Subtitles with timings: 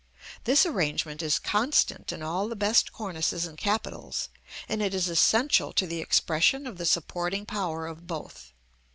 [0.45, 4.29] This arrangement is constant in all the best cornices and capitals;
[4.67, 8.51] and it is essential to the expression of the supporting power of both.